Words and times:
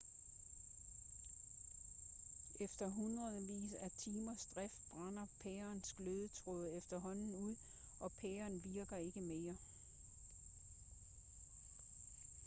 efter 2.59 2.87
hundredvis 2.89 3.73
af 3.73 3.91
timers 3.97 4.45
drift 4.55 4.81
brænder 4.91 5.25
pærens 5.43 5.93
glødetråd 5.97 6.69
efterhånden 6.73 7.35
ud 7.35 7.55
og 7.99 8.11
pæren 8.11 8.61
virker 8.65 8.97
ikke 8.97 9.21
mere 9.21 9.57